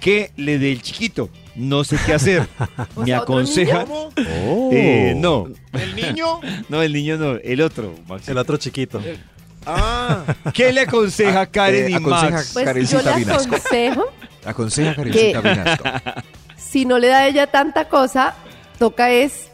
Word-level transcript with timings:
que 0.00 0.30
le 0.36 0.58
dé 0.58 0.72
el 0.72 0.82
chiquito. 0.82 1.28
No 1.54 1.84
sé 1.84 1.96
qué 2.06 2.14
hacer. 2.14 2.48
Me 2.96 3.06
sea, 3.06 3.20
¿otro 3.20 3.34
aconseja. 3.34 3.84
Oh. 3.88 4.70
Eh, 4.72 5.14
no, 5.16 5.48
¿El 5.72 5.94
niño? 5.96 6.40
no, 6.68 6.82
el 6.82 6.92
niño 6.92 7.16
no, 7.18 7.32
el 7.32 7.60
otro. 7.60 7.94
Maxi. 8.08 8.30
El 8.30 8.38
otro 8.38 8.56
chiquito. 8.56 9.00
Ah. 9.66 10.24
¿Qué 10.54 10.72
le 10.72 10.80
aconseja 10.82 11.46
Karen 11.46 11.86
eh, 11.86 11.90
y 11.90 11.94
aconseja- 11.94 12.30
Max? 12.30 12.50
Pues 12.52 12.64
Karencita 12.64 13.02
yo 13.02 13.10
le 13.10 13.16
Vinasco. 13.16 13.54
aconsejo, 13.54 14.04
Aconseja 14.44 14.94
Karencita 14.94 15.40
Vinasco. 15.40 15.84
si 16.56 16.84
no 16.84 16.98
le 16.98 17.08
da 17.08 17.18
a 17.18 17.28
ella 17.28 17.46
tanta 17.46 17.88
cosa, 17.88 18.34
toca 18.78 19.10
es 19.12 19.48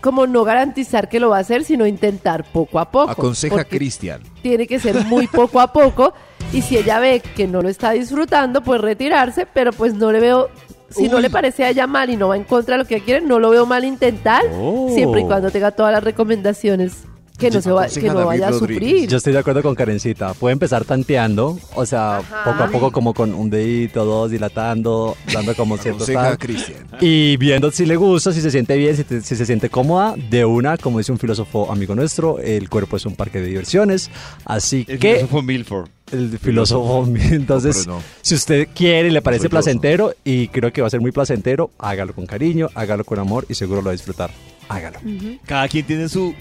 como 0.00 0.26
no 0.26 0.44
garantizar 0.44 1.10
que 1.10 1.20
lo 1.20 1.28
va 1.28 1.36
a 1.36 1.40
hacer, 1.40 1.64
sino 1.64 1.86
intentar 1.86 2.44
poco 2.44 2.78
a 2.78 2.90
poco. 2.90 3.10
Aconseja 3.10 3.64
Cristian. 3.64 4.22
Tiene 4.42 4.66
que 4.66 4.78
ser 4.78 5.04
muy 5.04 5.26
poco 5.26 5.60
a 5.60 5.72
poco. 5.72 6.14
Y 6.54 6.62
si 6.62 6.78
ella 6.78 6.98
ve 6.98 7.20
que 7.36 7.46
no 7.46 7.60
lo 7.60 7.68
está 7.68 7.90
disfrutando, 7.90 8.62
pues 8.62 8.80
retirarse, 8.80 9.46
pero 9.52 9.72
pues 9.74 9.92
no 9.94 10.10
le 10.10 10.20
veo... 10.20 10.48
Si 10.90 11.08
no 11.08 11.20
le 11.20 11.30
parece 11.30 11.64
a 11.64 11.70
ella 11.70 11.86
mal 11.86 12.10
y 12.10 12.16
no 12.16 12.28
va 12.28 12.36
en 12.36 12.44
contra 12.44 12.76
de 12.76 12.82
lo 12.82 12.88
que 12.88 12.96
ella 12.96 13.04
quiere, 13.04 13.20
no 13.26 13.38
lo 13.38 13.50
veo 13.50 13.66
mal 13.66 13.84
intentar, 13.84 14.42
Oh. 14.52 14.90
siempre 14.94 15.20
y 15.22 15.24
cuando 15.24 15.50
tenga 15.50 15.70
todas 15.70 15.92
las 15.92 16.02
recomendaciones 16.02 17.04
que 17.38 17.50
no, 17.50 17.62
se 17.62 17.70
va, 17.72 17.86
que 17.86 18.02
no 18.02 18.26
vaya 18.26 18.48
a 18.48 18.52
sufrir. 18.52 19.08
Yo 19.08 19.16
estoy 19.16 19.32
de 19.32 19.38
acuerdo 19.38 19.62
con 19.62 19.74
Karencita. 19.74 20.34
Puede 20.34 20.52
empezar 20.52 20.84
tanteando, 20.84 21.58
o 21.74 21.86
sea, 21.86 22.18
Ajá. 22.18 22.44
poco 22.44 22.62
a 22.64 22.68
poco 22.70 22.92
como 22.92 23.14
con 23.14 23.32
un 23.32 23.48
dedito, 23.48 24.04
dos, 24.04 24.30
dilatando, 24.30 25.16
dando 25.32 25.54
como 25.54 25.78
cierto 25.78 26.04
tal. 26.04 26.36
Cristian. 26.36 26.86
Y 27.00 27.38
viendo 27.38 27.70
si 27.70 27.86
le 27.86 27.96
gusta, 27.96 28.32
si 28.32 28.42
se 28.42 28.50
siente 28.50 28.76
bien, 28.76 28.94
si, 28.94 29.04
te- 29.04 29.22
si 29.22 29.36
se 29.36 29.46
siente 29.46 29.70
cómoda, 29.70 30.16
de 30.28 30.44
una, 30.44 30.76
como 30.76 30.98
dice 30.98 31.12
un 31.12 31.18
filósofo 31.18 31.72
amigo 31.72 31.94
nuestro, 31.94 32.38
el 32.40 32.68
cuerpo 32.68 32.98
es 32.98 33.06
un 33.06 33.16
parque 33.16 33.40
de 33.40 33.46
diversiones. 33.46 34.10
Así 34.44 34.84
El 34.86 34.98
que 34.98 35.14
filósofo 35.14 35.40
Milford. 35.40 35.88
El 36.12 36.38
filósofo, 36.38 37.06
entonces, 37.30 37.86
no. 37.86 38.02
si 38.22 38.34
usted 38.34 38.68
quiere 38.74 39.08
y 39.08 39.10
le 39.10 39.22
parece 39.22 39.42
Soy 39.42 39.46
yo, 39.46 39.50
placentero, 39.50 40.14
y 40.24 40.48
creo 40.48 40.72
que 40.72 40.80
va 40.80 40.86
a 40.86 40.90
ser 40.90 41.00
muy 41.00 41.12
placentero, 41.12 41.70
hágalo 41.78 42.14
con 42.14 42.26
cariño, 42.26 42.68
hágalo 42.74 43.04
con 43.04 43.18
amor 43.18 43.46
y 43.48 43.54
seguro 43.54 43.80
lo 43.80 43.86
va 43.86 43.90
a 43.90 43.92
disfrutar. 43.92 44.30
Hágalo. 44.68 44.98
Cada 45.46 45.66
quien 45.68 45.84
tiene 45.84 46.08
su, 46.08 46.32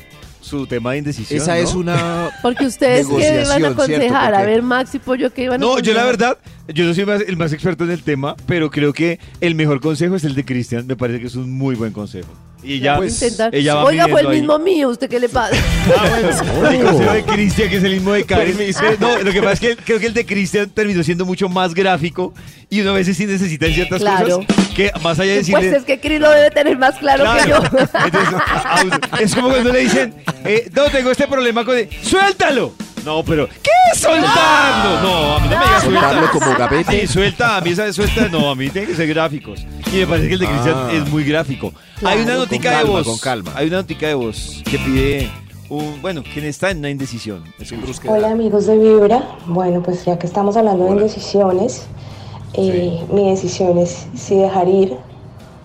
su 0.42 0.68
tema 0.68 0.92
de 0.92 1.00
indecisión. 1.00 1.42
Esa 1.42 1.56
¿no? 1.56 1.62
es 1.62 1.74
una. 1.74 2.30
Porque 2.42 2.66
ustedes 2.66 3.08
que 3.08 3.44
iban 3.44 3.66
a 3.66 3.68
aconsejar, 3.70 4.36
a 4.36 4.44
ver, 4.44 4.62
Max 4.62 4.96
y 4.96 5.00
Pollo, 5.00 5.34
que 5.34 5.44
iban 5.44 5.56
a 5.56 5.66
No, 5.66 5.80
yo 5.80 5.94
la 5.94 6.06
verdad, 6.06 6.38
yo 6.68 6.86
no 6.86 6.94
soy 6.94 7.06
más- 7.06 7.22
el 7.22 7.38
más 7.38 7.54
experto 7.54 7.84
en 7.84 7.92
el 7.92 8.04
tema, 8.04 8.36
pero 8.46 8.70
creo 8.70 8.94
que 8.94 9.20
el 9.42 9.56
mejor 9.56 9.82
consejo 9.82 10.16
es 10.16 10.24
el 10.24 10.36
de 10.36 10.46
Cristian. 10.46 10.86
Me 10.88 10.96
parece 10.96 11.20
que 11.20 11.28
es 11.28 11.36
un 11.36 11.52
muy 11.52 11.76
buen 11.76 11.92
consejo. 11.92 12.30
Y 12.62 12.74
ella, 12.76 12.98
Pues, 12.98 13.22
Intentar. 13.22 13.56
ella 13.56 13.76
va 13.76 13.86
Oiga, 13.86 14.08
fue 14.10 14.20
el 14.22 14.28
ahí. 14.28 14.38
mismo 14.40 14.60
mío, 14.60 14.90
¿usted 14.90 15.10
qué 15.10 15.20
le 15.20 15.30
pasa? 15.30 15.56
Ah, 15.98 16.06
bueno, 16.10 16.70
el 16.70 16.84
consejo 16.84 17.14
de 17.14 17.24
Cristian, 17.24 17.70
que 17.70 17.78
es 17.78 17.84
el 17.84 17.94
mismo 17.94 18.12
de 18.14 18.24
Karen. 18.26 18.58
No, 19.00 19.18
lo 19.22 19.32
que 19.32 19.40
pasa 19.42 19.54
es 19.54 19.60
que 19.62 19.76
creo 19.78 20.00
que 20.00 20.08
el 20.08 20.14
de 20.14 20.26
Cristian 20.26 20.70
terminó 20.70 21.02
siendo 21.04 21.26
mucho 21.26 21.48
más 21.48 21.74
gráfico 21.74 22.34
y 22.70 22.82
uno 22.82 22.92
a 22.92 22.94
veces 22.94 23.16
sí 23.16 23.26
necesita 23.26 23.66
en 23.68 23.74
ciertas 23.76 24.02
Claro. 24.02 24.40
cosas 24.46 24.68
que 24.76 24.92
más 25.02 25.18
allá 25.20 25.32
de 25.32 25.38
decirle... 25.38 25.62
Pues 25.70 25.74
es 25.80 25.84
que 25.86 26.00
Cris 26.00 26.20
lo 26.20 26.30
debe 26.30 26.52
tener 26.52 26.78
más 26.78 26.96
claro, 26.98 27.24
Claro. 27.24 27.44
que 27.44 27.50
yo. 27.50 27.80
Entonces, 28.06 28.40
es 29.22 29.36
como 29.36 29.50
cuando 29.50 29.72
le 29.72 29.80
dicen, 29.80 30.14
eh, 30.44 30.70
no, 30.76 30.84
tengo 30.92 31.12
este 31.12 31.28
problema 31.28 31.64
con... 31.64 31.76
¡Suéltalo! 32.04 32.74
No, 33.06 33.24
pero, 33.24 33.48
¿qué 33.48 33.70
es 33.94 34.00
soltarlo? 34.00 35.02
No, 35.02 35.36
a 35.36 35.40
mí 35.40 35.48
no 35.50 35.58
me 35.58 35.66
digas 35.66 35.84
suelta. 35.84 36.02
Soltarlo 36.02 36.32
como 36.32 36.58
gavete. 36.58 37.02
Sí, 37.02 37.08
suelta, 37.08 37.58
a 37.58 37.62
mí 37.62 37.70
esa 37.72 37.86
de 37.86 37.94
suelta, 37.94 38.28
no, 38.30 38.50
a 38.50 38.56
mí 38.56 38.70
tiene 38.70 38.88
que 38.88 38.96
ser 38.96 39.08
gráficos. 39.08 39.66
Y 39.92 39.98
me 39.98 40.08
parece 40.08 40.28
que 40.28 40.34
el 40.34 40.40
de 40.40 40.48
Cristian 40.48 40.76
Ah. 40.76 40.90
es 40.94 41.10
muy 41.10 41.24
gráfico. 41.24 41.72
Claro. 42.00 42.16
Hay 42.18 42.24
una 42.24 42.32
Con 42.34 42.40
notica 42.42 42.78
de 42.80 42.84
voz. 42.84 43.08
con 43.08 43.18
calma. 43.18 43.52
Hay 43.56 43.68
una 43.68 43.78
notica 43.78 44.08
de 44.08 44.14
voz 44.16 44.62
que 44.70 44.78
pide 44.80 45.30
un, 45.70 46.02
bueno, 46.02 46.24
quien 46.34 46.46
está 46.46 46.72
en 46.72 46.80
una 46.80 46.90
indecisión. 46.90 47.44
Hola 48.08 48.32
amigos 48.32 48.66
de 48.68 48.78
Vibra. 48.78 49.24
Bueno, 49.46 49.82
pues 49.82 50.06
ya 50.06 50.18
que 50.20 50.28
estamos 50.28 50.58
hablando 50.58 50.94
de 50.94 51.02
decisiones, 51.02 51.88
eh, 52.54 53.04
mi 53.12 53.30
decisión 53.30 53.78
es 53.78 54.08
si 54.16 54.36
dejar 54.36 54.68
ir 54.68 54.96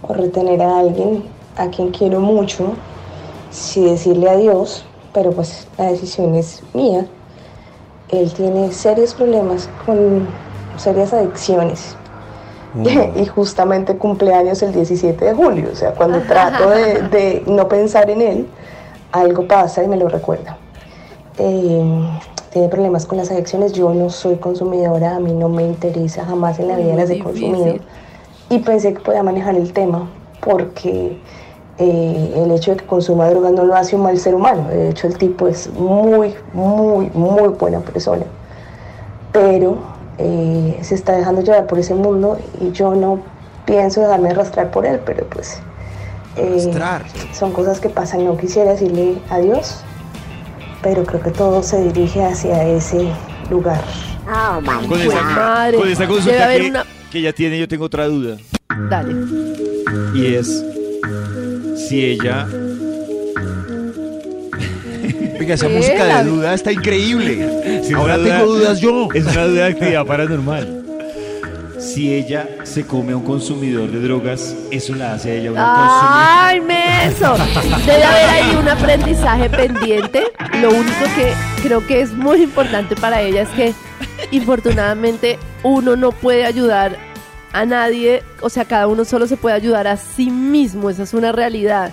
o 0.02 0.12
retener 0.14 0.62
a 0.62 0.78
alguien 0.80 1.24
a 1.56 1.68
quien 1.68 1.90
quiero 1.90 2.20
mucho, 2.20 2.74
si 3.50 3.80
decirle 3.82 4.28
adiós, 4.28 4.84
pero 5.12 5.30
pues 5.32 5.66
la 5.78 5.86
decisión 5.86 6.34
es 6.34 6.62
mía. 6.74 7.06
Él 8.16 8.32
tiene 8.32 8.72
serios 8.72 9.14
problemas 9.14 9.68
con 9.84 10.26
serias 10.76 11.12
adicciones. 11.12 11.96
y 13.16 13.26
justamente 13.26 13.96
cumpleaños 13.96 14.60
el 14.62 14.72
17 14.72 15.24
de 15.24 15.32
julio, 15.34 15.68
o 15.72 15.76
sea, 15.76 15.92
cuando 15.92 16.20
trato 16.22 16.70
de, 16.70 17.02
de 17.10 17.44
no 17.46 17.68
pensar 17.68 18.10
en 18.10 18.20
él, 18.20 18.48
algo 19.12 19.46
pasa 19.46 19.84
y 19.84 19.88
me 19.88 19.96
lo 19.96 20.08
recuerda. 20.08 20.58
Eh, 21.38 22.08
tiene 22.50 22.68
problemas 22.68 23.06
con 23.06 23.18
las 23.18 23.30
adicciones, 23.30 23.72
yo 23.72 23.92
no 23.94 24.10
soy 24.10 24.36
consumidora, 24.36 25.16
a 25.16 25.20
mí 25.20 25.32
no 25.32 25.48
me 25.48 25.64
interesa, 25.64 26.24
jamás 26.24 26.58
en 26.58 26.68
la 26.68 26.76
vida 26.76 26.92
Muy 26.92 26.96
las 26.96 27.10
he 27.10 27.14
difícil. 27.14 27.50
consumido. 27.50 27.76
Y 28.50 28.58
pensé 28.60 28.94
que 28.94 29.00
podía 29.00 29.22
manejar 29.22 29.54
el 29.56 29.72
tema, 29.72 30.08
porque 30.40 31.18
eh, 31.78 32.34
el 32.36 32.50
hecho 32.52 32.72
de 32.72 32.76
que 32.78 32.86
consuma 32.86 33.28
drogas 33.30 33.52
no 33.52 33.64
lo 33.64 33.74
hace 33.74 33.96
un 33.96 34.02
mal 34.02 34.18
ser 34.18 34.34
humano, 34.34 34.68
de 34.68 34.90
hecho 34.90 35.06
el 35.06 35.16
tipo 35.18 35.48
es 35.48 35.68
muy, 35.72 36.34
muy, 36.52 37.10
muy 37.14 37.48
buena 37.48 37.80
persona. 37.80 38.24
Pero 39.32 39.78
eh, 40.18 40.78
se 40.82 40.94
está 40.94 41.12
dejando 41.16 41.42
llevar 41.42 41.66
por 41.66 41.78
ese 41.78 41.94
mundo 41.94 42.38
y 42.60 42.70
yo 42.72 42.94
no 42.94 43.20
pienso 43.64 44.00
dejarme 44.00 44.30
arrastrar 44.30 44.70
por 44.70 44.86
él, 44.86 45.00
pero 45.04 45.26
pues... 45.26 45.58
eh, 46.36 46.70
son 47.32 47.52
cosas 47.52 47.80
que 47.80 47.88
pasan, 47.88 48.24
no 48.24 48.36
quisiera 48.36 48.72
decirle 48.72 49.18
adiós, 49.30 49.80
pero 50.82 51.04
creo 51.04 51.20
que 51.22 51.30
todo 51.30 51.62
se 51.62 51.80
dirige 51.82 52.24
hacia 52.24 52.62
ese 52.64 53.08
lugar. 53.50 53.80
Con 54.88 55.00
esa, 55.00 55.22
madre. 55.22 55.78
con 55.78 55.88
esa 55.88 56.06
consulta 56.06 56.48
que, 56.56 56.68
una- 56.70 56.86
que 57.10 57.20
ya 57.22 57.32
tiene, 57.32 57.58
yo 57.58 57.66
tengo 57.68 57.84
otra 57.86 58.06
duda. 58.06 58.36
Dale. 58.88 59.14
Y 60.14 60.34
es 60.34 60.64
si 61.76 62.04
ella... 62.04 62.46
Oiga, 65.38 65.54
esa 65.54 65.68
música 65.68 66.04
de 66.22 66.24
duda 66.30 66.54
está 66.54 66.72
increíble. 66.72 67.82
si 67.84 67.92
Ahora 67.92 68.16
duda- 68.16 68.38
tengo 68.38 68.52
dudas 68.54 68.80
yo. 68.80 69.08
Es 69.14 69.24
una 69.26 69.44
duda 69.44 69.64
de 69.64 69.72
actividad 69.72 70.06
paranormal. 70.06 70.80
Si 71.78 72.14
ella 72.14 72.48
se 72.62 72.86
come 72.86 73.12
a 73.12 73.16
un 73.16 73.24
consumidor 73.24 73.90
de 73.90 74.00
drogas, 74.00 74.54
eso 74.70 74.94
la 74.94 75.12
hace 75.14 75.32
a 75.32 75.34
ella 75.34 75.52
una 75.52 76.46
¡Ay, 76.48 76.60
menso! 76.62 77.34
Debe 77.84 78.04
haber 78.04 78.30
ahí 78.30 78.56
un 78.58 78.68
aprendizaje 78.68 79.50
pendiente. 79.50 80.22
Lo 80.62 80.70
único 80.70 81.04
que 81.14 81.32
creo 81.62 81.86
que 81.86 82.00
es 82.00 82.12
muy 82.12 82.42
importante 82.42 82.96
para 82.96 83.20
ella 83.20 83.42
es 83.42 83.48
que, 83.50 83.74
infortunadamente, 84.30 85.38
uno 85.62 85.94
no 85.94 86.12
puede 86.12 86.46
ayudar 86.46 86.96
a 87.54 87.64
nadie. 87.64 88.22
O 88.42 88.50
sea, 88.50 88.66
cada 88.66 88.86
uno 88.86 89.06
solo 89.06 89.26
se 89.26 89.38
puede 89.38 89.54
ayudar 89.54 89.86
a 89.86 89.96
sí 89.96 90.30
mismo. 90.30 90.90
Esa 90.90 91.04
es 91.04 91.14
una 91.14 91.32
realidad. 91.32 91.92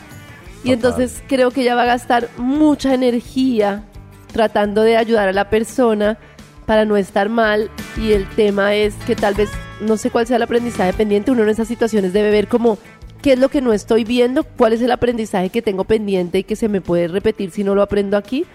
Y 0.63 0.73
entonces 0.73 1.23
creo 1.27 1.51
que 1.51 1.61
ella 1.61 1.75
va 1.75 1.83
a 1.83 1.85
gastar 1.85 2.29
mucha 2.37 2.93
energía 2.93 3.83
tratando 4.31 4.81
de 4.83 4.97
ayudar 4.97 5.29
a 5.29 5.33
la 5.33 5.49
persona 5.49 6.17
para 6.65 6.85
no 6.85 6.97
estar 6.97 7.29
mal 7.29 7.69
y 7.97 8.13
el 8.13 8.27
tema 8.29 8.75
es 8.75 8.93
que 9.07 9.15
tal 9.15 9.33
vez 9.33 9.49
no 9.81 9.97
sé 9.97 10.11
cuál 10.11 10.27
sea 10.27 10.37
el 10.37 10.43
aprendizaje 10.43 10.93
pendiente, 10.93 11.31
uno 11.31 11.43
en 11.43 11.49
esas 11.49 11.67
situaciones 11.67 12.13
debe 12.13 12.29
ver 12.29 12.47
como 12.47 12.77
qué 13.21 13.33
es 13.33 13.39
lo 13.39 13.49
que 13.49 13.61
no 13.61 13.73
estoy 13.73 14.03
viendo, 14.03 14.43
cuál 14.43 14.73
es 14.73 14.81
el 14.81 14.91
aprendizaje 14.91 15.49
que 15.49 15.61
tengo 15.61 15.83
pendiente 15.83 16.39
y 16.39 16.43
que 16.43 16.55
se 16.55 16.69
me 16.69 16.79
puede 16.79 17.07
repetir 17.07 17.51
si 17.51 17.63
no 17.63 17.75
lo 17.75 17.81
aprendo 17.81 18.15
aquí. 18.15 18.45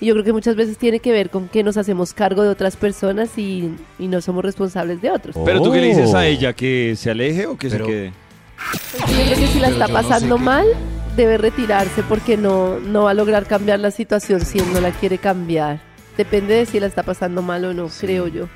Y 0.00 0.06
yo 0.06 0.14
creo 0.14 0.24
que 0.24 0.32
muchas 0.32 0.56
veces 0.56 0.78
tiene 0.78 1.00
que 1.00 1.12
ver 1.12 1.28
con 1.30 1.48
que 1.48 1.62
nos 1.62 1.76
hacemos 1.76 2.14
cargo 2.14 2.42
de 2.42 2.48
otras 2.48 2.76
personas 2.76 3.36
y, 3.36 3.70
y 3.98 4.08
no 4.08 4.20
somos 4.22 4.42
responsables 4.44 5.02
de 5.02 5.10
otros. 5.10 5.36
Pero 5.44 5.60
tú 5.60 5.70
qué 5.72 5.80
le 5.80 5.88
dices 5.88 6.14
a 6.14 6.18
Oh. 6.18 6.22
ella, 6.22 6.52
que 6.54 6.94
se 6.96 7.10
aleje 7.10 7.46
o 7.46 7.56
que 7.58 7.68
Pero- 7.68 7.84
se 7.84 7.90
quede. 7.90 8.12
Yo 8.98 9.24
creo 9.24 9.38
que 9.38 9.46
si 9.46 9.58
la 9.58 9.68
Pero 9.68 9.72
está 9.72 9.86
yo 9.86 9.92
no 9.92 9.98
sé 9.98 10.08
pasando 10.08 10.36
qué- 10.36 10.42
mal, 10.42 10.66
debe 11.16 11.38
retirarse 11.38 12.02
porque 12.02 12.36
no, 12.36 12.78
no 12.78 13.04
va 13.04 13.10
a 13.10 13.14
lograr 13.14 13.46
cambiar 13.46 13.80
la 13.80 13.90
situación 13.90 14.40
si 14.44 14.58
él 14.58 14.72
no 14.72 14.80
la 14.80 14.90
quiere 14.90 15.18
cambiar. 15.18 15.80
Depende 16.16 16.54
de 16.54 16.66
si 16.66 16.80
la 16.80 16.86
está 16.86 17.02
pasando 17.02 17.40
mal 17.42 17.64
o 17.64 17.74
no, 17.74 17.88
creo 17.88 18.26
yo. 18.28 18.48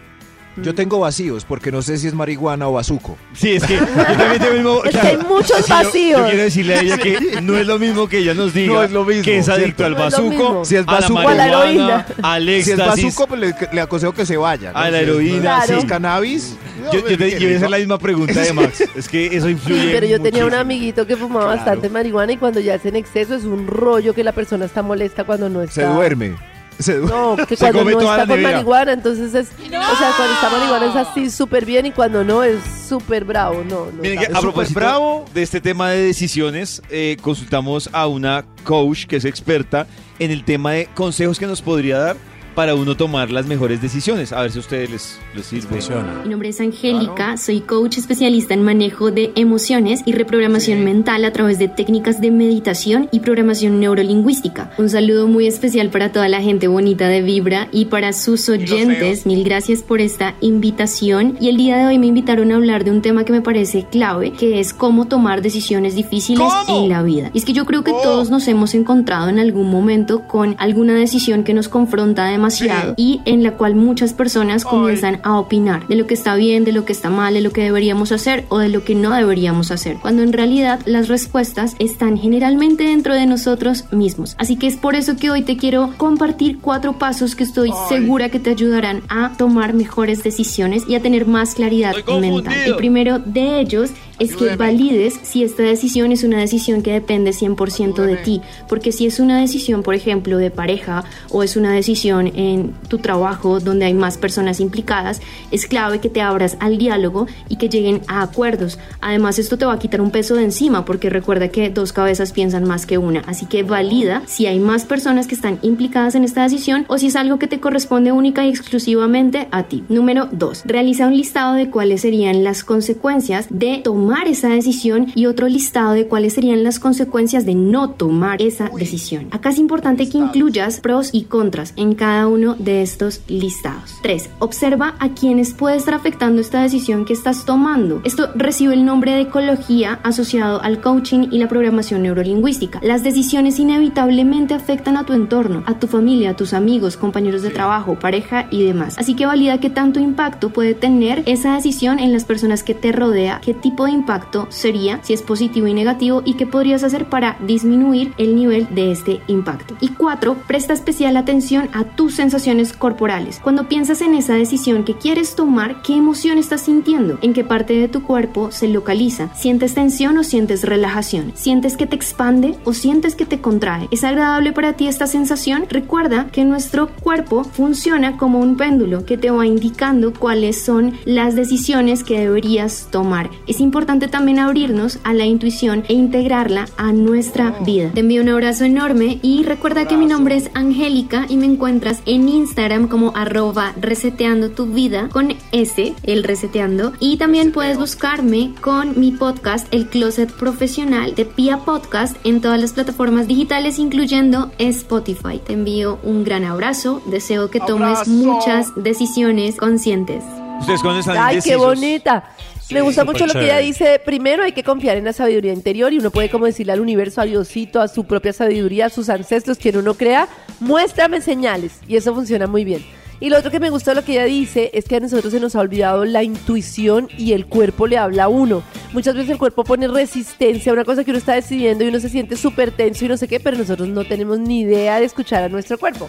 Yo 0.57 0.75
tengo 0.75 1.01
vacíos 1.01 1.45
porque 1.45 1.73
no 1.73 1.83
sé 1.83 1.99
si 1.99 2.07
es 2.07 2.15
marihuana 2.15 2.69
o 2.69 2.73
bazuco. 2.75 3.19
Sí, 3.35 3.53
es 3.57 3.65
que 3.65 3.75
yo 3.77 3.85
también 3.87 4.39
tengo 4.39 4.47
el 4.47 4.55
mismo. 4.55 4.77
Es 4.85 4.91
que 4.93 5.01
claro. 5.01 5.09
hay 5.09 5.27
muchos 5.27 5.57
Sí, 5.57 5.63
yo- 5.63 5.67
Yo, 5.69 5.85
vacíos. 5.85 6.23
quiero 6.29 6.43
decirle 6.45 6.75
a 6.77 6.81
ella 6.81 6.99
que 6.99 7.39
no 7.43 7.57
es 7.59 7.67
lo 7.67 7.79
mismo 7.79 8.09
que 8.09 8.19
ella 8.19 8.35
nos 8.35 8.55
diga 8.55 8.73
No 8.75 8.83
es 8.85 8.91
lo 8.93 9.05
mismo, 9.05 9.25
que 9.25 9.39
es 9.39 9.49
adicto 9.49 9.83
¿cierto? 9.83 9.85
al 9.87 9.93
No 9.93 9.97
es 10.07 10.13
lo 10.13 10.19
bazuco, 10.19 10.31
mismo. 10.31 10.65
Si 10.65 10.77
es 10.77 10.85
a 10.87 10.93
la 10.93 11.01
bazuco- 11.01 11.19
a 11.19 11.23
la 11.23 11.47
marihuana, 11.47 11.47
heroína. 11.47 12.07
al 12.23 12.47
Si 12.63 12.71
es 12.71 12.77
bazuco, 12.79 13.27
pues 13.27 13.41
le, 13.41 13.55
le 13.73 13.81
aconsejo 13.81 14.13
que 14.13 14.25
se 14.27 14.37
vaya. 14.37 14.73
¿no? 14.73 14.79
A 14.79 14.91
la 14.91 14.99
Si 14.99 15.03
es- 15.05 15.09
heroína, 15.11 15.41
Claro. 15.41 15.67
Si 15.67 15.73
es 15.75 15.85
cannabis. 15.87 16.57
Yo, 16.93 17.09
yo, 17.09 17.17
te, 17.19 17.31
yo 17.33 17.39
voy 17.47 17.55
a 17.55 17.57
hacer 17.57 17.71
la 17.71 17.79
misma 17.79 17.99
pregunta 17.99 18.41
de 18.41 18.53
Max. 18.53 18.85
Es 18.95 19.09
que 19.09 19.35
eso 19.37 19.49
influye. 19.49 19.81
Sí, 19.83 19.89
pero 19.93 20.07
yo 20.07 20.21
tenía 20.21 20.45
un 20.47 20.55
amiguito 20.55 21.07
que 21.07 21.17
fumaba 21.17 21.47
Claro. 21.47 21.57
bastante 21.57 21.89
marihuana 21.89 22.33
y 22.33 22.37
cuando 22.37 22.61
ya 22.61 22.75
es 22.75 22.85
en 22.87 22.95
exceso 22.97 23.35
es 23.35 23.45
un 23.45 23.67
rollo 23.67 24.15
que 24.15 24.23
la 24.23 24.33
persona 24.33 24.67
está 24.67 24.83
molesta 24.83 25.25
cuando 25.25 25.49
no 25.49 25.63
está. 25.63 25.75
Se 25.75 25.85
duerme. 25.87 26.35
Se. 26.79 26.99
No, 26.99 27.37
que 27.49 27.57
Se 27.57 27.65
cuando 27.65 27.79
come 27.81 27.93
no 27.93 27.99
toda 27.99 28.11
está 28.13 28.23
la 28.23 28.27
con 28.27 28.37
nevera. 28.37 28.57
marihuana, 28.59 28.93
entonces 28.93 29.35
es. 29.35 29.49
O 29.49 29.69
sea, 29.69 30.13
cuando 30.17 30.35
está 30.35 30.51
marihuana 30.51 30.87
es 30.87 30.97
así 31.09 31.31
súper 31.31 31.65
bien 31.65 31.87
y 31.87 31.93
cuando 31.93 32.25
no 32.25 32.43
es 32.43 32.61
súper 32.89 33.25
bravo. 33.25 33.63
No, 33.69 33.87
no. 33.87 34.03
Miren 34.03 34.19
que 34.19 34.27
a 34.27 34.41
propósito 34.41 34.81
bravo. 34.81 35.25
de 35.33 35.43
este 35.43 35.61
tema 35.61 35.91
de 35.91 36.03
decisiones, 36.03 36.83
eh, 36.91 37.17
consultamos 37.21 37.89
a 37.93 38.07
una 38.07 38.45
coach 38.65 39.07
que 39.07 39.17
es 39.17 39.25
experta 39.25 39.87
en 40.19 40.31
el 40.31 40.45
tema 40.45 40.73
de 40.73 40.87
consejos 40.95 41.39
que 41.39 41.47
nos 41.47 41.63
podría 41.63 41.99
dar 41.99 42.17
para 42.55 42.75
uno 42.75 42.97
tomar 42.97 43.31
las 43.31 43.47
mejores 43.47 43.81
decisiones. 43.83 44.33
A 44.33 44.43
ver 44.43 44.53
si 44.53 44.59
a 44.59 44.61
ustedes 44.61 44.91
les, 44.91 45.21
les 45.35 45.47
sirve. 45.47 45.69
Funciona. 45.69 46.21
Mi 46.23 46.31
nombre 46.31 46.49
es 46.49 46.61
Angélica, 46.61 47.37
soy 47.37 47.61
coach 47.61 47.99
especialista 47.99 48.55
en 48.55 48.63
manejo 48.63 49.11
de 49.11 49.33
emociones 49.35 50.03
y 50.05 50.13
reprogramación 50.13 50.85
mental 50.85 51.25
a 51.25 51.33
través 51.33 51.59
de 51.59 51.69
técnicas 51.69 52.21
de 52.21 52.31
meditación 52.31 53.09
y 53.11 53.21
programación 53.21 53.81
neurolingüística. 53.81 54.71
Un 54.79 54.89
saludo 54.89 55.27
muy 55.27 55.47
especial 55.47 55.91
para 55.91 56.13
toda 56.13 56.29
la 56.29 56.43
gente 56.43 56.69
bonita 56.69 57.09
de 57.09 57.23
Vibra 57.23 57.69
y 57.73 57.87
para 57.87 58.13
sus 58.13 58.49
oyentes. 58.49 59.27
Mil 59.27 59.45
gracias 59.45 59.83
por 59.83 60.01
esta 60.01 60.35
invitación. 60.41 61.37
Y 61.41 61.49
el 61.49 61.57
día 61.57 61.77
de 61.79 61.87
hoy 61.87 61.99
me 61.99 62.07
invitaron 62.07 62.53
a 62.53 62.57
hablar 62.57 62.85
de 62.85 62.91
un 62.91 63.03
tema 63.03 63.25
que 63.25 63.33
me 63.33 63.43
parece 63.43 63.87
clave, 63.91 64.33
que 64.33 64.61
es 64.61 64.73
cómo 64.73 65.07
tomar 65.07 65.43
decisiones 65.43 65.95
difíciles 65.95 66.53
en 66.69 66.89
la 66.89 67.03
vida. 67.03 67.31
Y 67.33 67.39
es 67.39 67.45
que 67.45 67.53
yo 67.53 67.65
creo 67.67 67.85
que 67.85 67.93
todos 67.93 68.31
nos 68.31 68.47
hemos 68.49 68.75
encontrado 68.75 69.29
en 69.29 69.39
algún 69.39 69.71
momento 69.71 70.27
con 70.27 70.57
alguna 70.59 70.95
decisión 70.95 71.45
que 71.45 71.55
nos 71.55 71.69
confronta 71.69 72.33
demasiado 72.45 72.95
y 72.97 73.21
en 73.25 73.43
la 73.43 73.53
cual 73.53 73.75
muchas 73.75 74.13
personas 74.13 74.65
comienzan 74.65 75.21
a 75.23 75.39
opinar 75.39 75.87
de 75.89 75.97
lo 75.97 76.07
que 76.07 76.15
está 76.15 76.35
bien, 76.35 76.65
de 76.65 76.73
lo 76.73 76.85
que 76.85 76.93
está 76.93 77.11
mal, 77.11 77.35
de 77.35 77.41
lo 77.41 77.51
que 77.51 77.63
deberíamos 77.63 78.13
hacer 78.13 78.45
o 78.49 78.59
de 78.59 78.69
lo 78.69 78.85
que 78.85 78.95
no 78.95 79.15
deberíamos 79.15 79.71
hacer, 79.71 79.97
cuando 80.01 80.23
en 80.23 80.33
realidad 80.33 80.81
las 80.85 81.09
respuestas 81.09 81.75
están 81.79 82.19
generalmente 82.19 82.85
dentro 82.85 83.15
de 83.15 83.27
nosotros 83.27 83.85
mismos. 83.93 84.35
Así 84.39 84.57
que 84.57 84.67
es 84.67 84.77
por 84.77 84.95
eso 84.95 85.17
que 85.17 85.31
hoy 85.31 85.43
te 85.43 85.57
quiero 85.57 85.95
compartir 85.97 86.59
cuatro 86.61 86.99
pasos 86.99 87.35
que 87.35 87.45
estoy 87.45 87.73
segura 87.89 88.29
que 88.29 88.41
te 88.41 88.51
ayudarán 88.51 89.03
a 89.09 89.33
tomar 89.37 89.75
mejores 89.75 90.23
decisiones 90.23 90.85
y 90.89 90.95
a 90.95 91.03
tener 91.03 91.27
más 91.27 91.55
claridad 91.55 91.95
mental. 92.21 92.55
El 92.67 92.77
primero 92.77 93.19
de 93.19 93.61
ellos 93.61 93.91
es 94.19 94.37
que 94.37 94.57
valides 94.57 95.19
si 95.23 95.43
esta 95.43 95.63
decisión 95.63 96.13
es 96.13 96.25
una 96.25 96.39
decisión 96.39 96.83
que 96.83 96.93
depende 96.93 97.33
100% 97.33 98.05
de 98.05 98.17
ti, 98.17 98.41
porque 98.69 98.93
si 98.93 99.07
es 99.07 99.21
una 99.21 99.41
decisión, 99.41 99.83
por 99.83 99.95
ejemplo, 99.95 100.39
de 100.39 100.51
pareja 100.51 101.05
o 101.31 101.43
es 101.43 101.57
una 101.57 101.73
decisión 101.73 102.29
en 102.35 102.73
tu 102.89 102.99
trabajo 102.99 103.61
donde 103.61 103.87
hay 103.87 103.95
más 103.95 104.19
personas 104.19 104.61
implicadas, 104.61 105.21
es 105.51 105.67
clave 105.67 106.01
que 106.01 106.09
te 106.09 106.21
abras 106.21 106.57
al 106.61 106.79
diálogo 106.79 107.27
y 107.49 107.57
que 107.57 107.69
lleguen 107.69 108.03
a 108.07 108.23
acuerdos. 108.23 108.79
Además, 109.01 109.39
esto 109.39 109.59
te 109.59 109.67
va 109.67 109.73
a 109.73 109.79
quitar 109.79 110.01
un 110.01 110.11
peso 110.11 110.35
de 110.35 110.45
encima, 110.45 110.85
porque 110.85 111.11
recuerda 111.11 111.49
que 111.49 111.71
dos 111.71 111.93
cabezas 111.93 112.33
piensan 112.33 112.65
más 112.65 112.87
que 112.87 112.99
una, 112.99 113.21
así 113.27 113.47
que 113.47 113.63
valida 113.63 114.23
si 114.27 114.47
hay 114.47 114.61
más 114.61 114.85
personas 114.85 115.27
que 115.27 115.35
están 115.35 115.59
implicadas 115.63 116.15
en 116.15 116.25
esta 116.25 116.43
decisión 116.43 116.85
o 116.89 116.99
si 116.99 117.09
es 117.09 117.17
algo 117.17 117.39
que 117.39 117.47
te 117.47 117.61
corresponde 117.61 118.13
única 118.13 118.45
y 118.45 118.51
exclusivamente 118.51 119.49
a 119.51 119.65
ti. 119.65 119.85
Número 119.89 120.29
2. 120.31 120.63
Realiza 120.67 121.07
un 121.07 121.17
listado 121.17 121.55
de 121.55 121.71
cuáles 121.71 122.03
serían 122.03 122.45
las 122.45 122.65
consecuencias 122.65 123.47
de 123.51 123.79
tomar 123.79 124.05
esa 124.23 124.49
decisión 124.49 125.09
y 125.15 125.27
otro 125.27 125.49
listado 125.49 125.93
de 125.93 126.07
cuáles 126.07 126.35
serían 126.35 126.63
las 126.63 126.79
consecuencias 126.79 127.45
de 127.45 127.55
no 127.55 127.91
tomar 127.91 128.41
esa 128.41 128.71
decisión. 128.77 129.29
Acá 129.33 129.51
es 129.51 129.59
importante 129.59 130.09
que 130.09 130.19
incluyas 130.19 130.81
pros 130.81 131.11
y 131.13 131.25
contras 131.25 131.75
en 131.77 131.95
cada 131.95 132.29
uno 132.29 132.55
de 132.59 132.83
estos 132.83 133.21
listados. 133.29 133.97
3. 134.03 134.31
Observa 134.39 134.95
a 135.01 135.11
quienes 135.11 135.53
puede 135.53 135.77
estar 135.77 135.95
afectando 135.95 136.41
esta 136.41 136.63
decisión 136.63 137.05
que 137.05 137.13
estás 137.13 137.45
tomando. 137.45 138.01
Esto 138.05 138.31
recibe 138.35 138.75
el 138.75 138.85
nombre 138.85 139.13
de 139.13 139.23
ecología 139.23 139.99
asociado 140.03 140.63
al 140.63 140.81
coaching 140.81 141.29
y 141.31 141.39
la 141.39 141.49
programación 141.49 142.03
neurolingüística. 142.03 142.81
Las 142.83 143.03
decisiones 143.03 143.59
inevitablemente 143.59 144.55
afectan 144.55 144.97
a 144.97 145.05
tu 145.05 145.13
entorno, 145.13 145.63
a 145.67 145.79
tu 145.79 145.87
familia, 145.87 146.31
a 146.31 146.37
tus 146.37 146.55
amigos, 146.55 146.97
compañeros 146.97 147.43
de 147.43 147.51
trabajo, 147.51 147.99
pareja 147.99 148.47
y 148.51 148.63
demás. 148.65 148.97
Así 148.99 149.15
que 149.15 149.27
valida 149.27 149.59
qué 149.59 149.71
tanto 149.71 150.01
impacto 150.01 150.51
puede 150.51 150.75
tener 150.75 151.23
esa 151.27 151.55
decisión 151.55 151.99
en 151.99 152.13
las 152.13 152.25
personas 152.25 152.63
que 152.63 152.75
te 152.75 152.93
rodea, 152.93 153.41
qué 153.43 153.55
tipo 153.55 153.87
de 153.87 153.93
impacto 153.95 154.47
sería, 154.51 155.03
si 155.03 155.15
es 155.15 155.23
positivo 155.23 155.67
y 155.67 155.75
negativo 155.75 156.23
y 156.25 156.35
qué 156.35 156.47
podrías 156.47 156.85
hacer 156.85 157.09
para 157.09 157.37
disminuir 157.41 158.13
el 158.19 158.37
nivel 158.37 158.69
de 158.75 158.93
este 158.93 159.21
impacto. 159.27 159.77
Y 159.81 159.89
cuatro, 159.89 160.37
presta 160.47 160.73
especial 160.73 161.17
atención 161.17 161.69
a 161.73 161.85
tus 161.85 162.15
sensaciones 162.15 162.73
corporales. 162.73 163.41
Cuando 163.43 163.69
piensas 163.69 164.01
en 164.01 164.15
esa 164.15 164.35
decisión 164.35 164.85
que 164.85 164.95
quieres 164.95 165.35
tomar, 165.35 165.83
¿qué 165.83 165.95
emoción 165.95 166.39
estás 166.39 166.63
sintiendo? 166.63 167.19
¿En 167.23 167.33
qué 167.33 167.45
parte 167.45 167.75
de 167.75 167.89
tu 167.89 168.03
cuerpo 168.03 168.51
se 168.51 168.69
localiza? 168.69 169.35
¿Sientes 169.35 169.75
tensión 169.75 170.19
o 170.19 170.25
sientes 170.25 170.63
relajación? 170.63 171.33
¿Sientes 171.35 171.77
que 171.77 171.87
te 171.87 171.97
expande 171.97 172.57
o 172.65 172.73
sientes 172.73 173.15
que 173.15 173.27
te 173.27 173.41
contrae? 173.41 173.89
¿Es 173.91 174.05
agradable 174.05 174.53
para 174.53 174.75
ti 174.75 174.89
esta 174.89 175.07
sensación? 175.07 175.67
Recuerda 175.69 176.27
que 176.33 176.45
nuestro 176.45 176.89
cuerpo 176.89 177.45
funciona 177.45 178.17
como 178.17 178.41
un 178.41 178.57
péndulo 178.57 179.05
que 179.05 179.19
te 179.19 179.31
va 179.31 179.47
indicando 179.47 180.13
cuáles 180.13 180.63
son 180.63 180.95
las 181.05 181.35
decisiones 181.35 182.05
que 182.05 182.21
deberías 182.21 182.89
tomar. 182.91 183.31
Es 183.47 183.61
importante 183.61 183.84
también 183.87 184.39
abrirnos 184.39 184.99
a 185.05 185.13
la 185.13 185.25
intuición 185.25 185.85
e 185.89 185.95
integrarla 185.95 186.67
a 186.77 186.93
nuestra 186.93 187.51
vida. 187.61 187.91
Te 187.93 188.01
envío 188.01 188.23
un 188.23 188.29
abrazo 188.29 188.65
enorme 188.65 189.19
y 189.23 189.43
recuerda 189.43 189.87
que 189.87 189.97
mi 189.97 190.07
nombre 190.07 190.37
es 190.37 190.51
Angélica 190.55 191.27
y 191.29 191.37
me 191.37 191.47
encuentras 191.47 192.01
en 192.07 192.29
Instagram 192.29 192.89
como 192.89 193.13
arroba 193.17 193.73
reseteando 193.81 194.51
tu 194.51 194.67
vida 194.67 195.09
con 195.13 195.35
S, 195.53 195.95
el 196.03 196.25
reseteando. 196.25 196.93
Y 197.01 197.17
también 197.17 197.53
puedes 197.53 197.79
buscarme 197.79 198.53
con 198.61 198.99
mi 198.99 199.13
podcast 199.13 199.67
El 199.73 199.89
Closet 199.89 200.33
Profesional 200.33 201.15
de 201.15 201.25
Pia 201.25 201.59
Podcast 201.59 202.17
en 202.25 202.41
todas 202.41 202.61
las 202.61 202.73
plataformas 202.73 203.29
digitales 203.29 203.79
incluyendo 203.79 204.51
Spotify. 204.59 205.41
Te 205.45 205.53
envío 205.53 205.99
un 206.03 206.25
gran 206.25 206.45
abrazo, 206.45 207.03
deseo 207.07 207.51
que 207.51 207.61
tomes 207.61 208.09
muchas 208.09 208.75
decisiones 208.77 209.57
conscientes. 209.57 210.25
Ustedes 210.61 210.81
cuando 210.83 211.01
están 211.01 211.17
Ay, 211.19 211.41
qué 211.43 211.55
indecisos, 211.55 212.23
Me 212.71 212.81
gusta 212.81 213.05
mucho 213.05 213.27
lo 213.27 213.33
que 213.33 213.45
ella 213.45 213.59
dice. 213.59 214.01
Primero 214.05 214.43
hay 214.43 214.53
que 214.53 214.65
confiar 214.65 214.97
en 214.97 215.05
la 215.05 215.13
sabiduría 215.13 215.53
interior 215.53 215.93
y 215.93 215.99
uno 215.99 216.11
puede 216.11 216.31
como 216.31 216.47
decirle 216.47 216.73
al 216.73 216.81
universo, 216.81 217.21
a 217.21 217.25
Diosito, 217.25 217.81
a 217.81 217.89
su 217.89 218.05
propia 218.05 218.33
sabiduría, 218.33 218.87
a 218.87 218.91
sus 218.91 219.09
ancestros, 219.09 219.59
quien 219.59 219.77
uno 219.77 219.95
crea, 219.95 220.29
muéstrame 220.61 221.21
señales. 221.21 221.81
Y 221.87 221.97
eso 221.97 222.15
funciona 222.15 222.47
muy 222.47 222.65
bien. 222.65 222.85
Y 223.21 223.31
lo 223.31 223.39
otro 223.39 223.51
que 223.51 223.61
me 223.61 223.71
gusta 223.71 223.93
de 223.93 223.95
lo 223.97 224.05
que 224.05 224.13
ella 224.13 224.25
dice 224.25 224.71
es 224.75 224.87
que 224.87 224.97
a 224.97 225.01
nosotros 225.01 225.33
se 225.33 225.41
nos 225.41 225.55
ha 225.55 225.61
olvidado 225.61 226.05
la 226.05 226.23
intuición 226.23 227.09
y 227.17 227.33
el 227.33 227.47
cuerpo 227.47 227.87
le 227.87 227.97
habla 227.97 228.25
a 228.25 228.29
uno. 228.29 228.63
Muchas 228.93 229.15
veces 229.15 229.31
el 229.31 229.39
cuerpo 229.39 229.65
pone 229.65 229.87
resistencia 229.87 230.71
a 230.71 230.75
una 230.75 230.85
cosa 230.85 231.05
que 231.05 231.11
uno 231.11 231.19
está 231.19 231.35
decidiendo 231.35 231.85
y 231.85 231.89
uno 231.89 232.01
se 232.01 232.09
siente 232.09 232.37
súper 232.37 232.73
tenso 232.73 233.05
y 233.05 233.09
no 233.09 233.17
sé 233.17 233.29
qué, 233.29 233.41
pero 233.41 233.57
nosotros 233.57 233.89
no 233.89 234.05
tenemos 234.05 234.41
ni 234.41 234.61
idea 234.61 234.99
de 234.99 235.07
escuchar 235.07 235.45
a 235.45 235.49
nuestro 235.49 235.79
cuerpo. 235.79 236.09